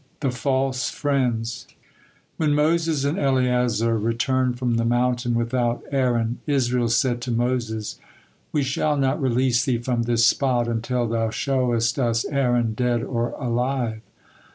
THE 0.21 0.31
FALSE 0.31 0.89
FRIENDS 0.89 1.67
When 2.37 2.55
Moses 2.55 3.03
and 3.05 3.19
Eleazar 3.19 3.99
returned 3.99 4.57
from 4.57 4.77
the 4.77 4.83
mountain 4.83 5.35
without 5.35 5.83
Aaron, 5.91 6.39
Israel 6.47 6.89
said 6.89 7.21
to 7.21 7.31
Moses: 7.31 7.99
"We 8.51 8.63
shall 8.63 8.97
not 8.97 9.21
release 9.21 9.63
thee 9.63 9.77
from 9.77 10.01
this 10.01 10.25
spot 10.25 10.67
until 10.67 11.07
thou 11.07 11.29
showest 11.29 11.99
us 11.99 12.25
Aaron, 12.25 12.73
dead 12.73 13.03
or 13.03 13.33
alive." 13.37 14.01